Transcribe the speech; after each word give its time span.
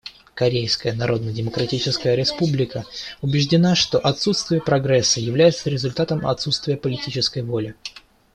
Корейская 0.33 0.93
Народно-Демократическая 0.93 2.15
Республика 2.15 2.85
убеждена, 3.21 3.75
что 3.75 3.99
отсутствие 3.99 4.59
прогресса 4.59 5.19
является 5.19 5.69
результатом 5.69 6.25
отсутствия 6.25 6.75
политической 6.75 7.43
воли. 7.43 7.75